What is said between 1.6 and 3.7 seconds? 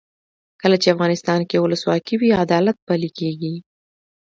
ولسواکي وي عدالت پلی کیږي.